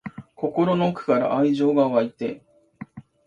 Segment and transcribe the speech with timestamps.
[0.35, 2.41] 心の奥から愛情が湧いて